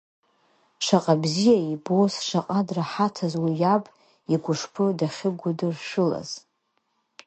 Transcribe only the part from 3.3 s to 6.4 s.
уи иаб игәышԥы дахьагәыдыршәылаз.